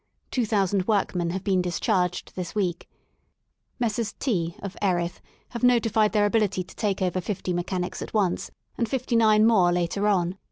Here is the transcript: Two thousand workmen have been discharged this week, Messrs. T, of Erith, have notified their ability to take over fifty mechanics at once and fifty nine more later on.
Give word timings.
Two 0.31 0.47
thousand 0.47 0.87
workmen 0.87 1.29
have 1.29 1.43
been 1.43 1.61
discharged 1.61 2.33
this 2.35 2.55
week, 2.55 2.89
Messrs. 3.77 4.13
T, 4.13 4.55
of 4.63 4.75
Erith, 4.81 5.21
have 5.49 5.61
notified 5.61 6.11
their 6.11 6.25
ability 6.25 6.63
to 6.63 6.75
take 6.75 7.03
over 7.03 7.21
fifty 7.21 7.53
mechanics 7.53 8.01
at 8.01 8.11
once 8.11 8.49
and 8.79 8.89
fifty 8.89 9.15
nine 9.15 9.45
more 9.45 9.71
later 9.71 10.07
on. 10.07 10.37